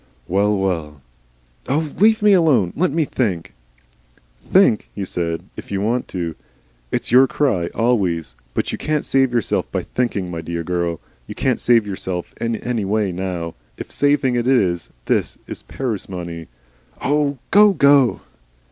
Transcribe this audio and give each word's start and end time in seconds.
"Well, 0.27 0.57
well" 0.57 0.99
"Oh! 1.69 1.91
leave 1.99 2.23
me 2.23 2.33
alone. 2.33 2.73
Let 2.75 2.91
me 2.91 3.05
think" 3.05 3.53
"Think," 4.43 4.89
he 4.95 5.05
said, 5.05 5.43
"if 5.55 5.71
you 5.71 5.79
want 5.79 6.07
to. 6.07 6.33
It's 6.89 7.11
your 7.11 7.27
cry 7.27 7.67
always. 7.75 8.33
But 8.55 8.71
you 8.71 8.79
can't 8.79 9.05
save 9.05 9.31
yourself 9.31 9.71
by 9.71 9.83
thinking, 9.83 10.31
my 10.31 10.41
dear 10.41 10.63
girl. 10.63 10.99
You 11.27 11.35
can't 11.35 11.59
save 11.59 11.85
yourself 11.85 12.33
in 12.41 12.55
any 12.55 12.83
way 12.83 13.11
now. 13.11 13.53
If 13.77 13.91
saving 13.91 14.33
it 14.33 14.47
is 14.47 14.89
this 15.05 15.37
parsimony" 15.67 16.47
"Oh, 17.03 17.37
go 17.51 17.71
go." 17.73 18.21